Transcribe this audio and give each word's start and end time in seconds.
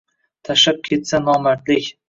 Tashlab 0.49 0.81
ketsa 0.89 1.21
nomardlik 1.29 1.95